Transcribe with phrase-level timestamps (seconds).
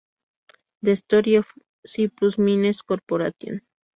[0.81, 1.45] The Story of
[1.85, 3.61] Cyprus Mines Corporation.